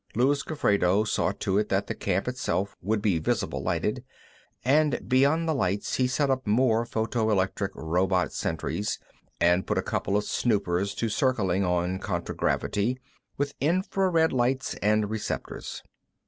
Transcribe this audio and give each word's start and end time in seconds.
Luis 0.15 0.41
Gofredo 0.41 1.03
saw 1.07 1.31
to 1.33 1.59
it 1.59 1.69
that 1.69 1.85
the 1.85 1.93
camp 1.93 2.27
itself 2.27 2.75
would 2.81 3.03
be 3.03 3.19
visible 3.19 3.61
lighted, 3.61 4.03
and 4.65 5.07
beyond 5.07 5.47
the 5.47 5.53
lights 5.53 5.97
he 5.97 6.07
set 6.07 6.31
up 6.31 6.47
more 6.47 6.87
photoelectric 6.87 7.69
robot 7.75 8.31
sentries 8.33 8.97
and 9.39 9.67
put 9.67 9.77
a 9.77 9.83
couple 9.83 10.17
of 10.17 10.23
snoopers 10.23 10.95
to 10.95 11.07
circling 11.07 11.63
on 11.63 11.99
contragravity, 11.99 12.97
with 13.37 13.53
infra 13.59 14.09
red 14.09 14.33
lights 14.33 14.73
and 14.81 15.11
receptors. 15.11 15.83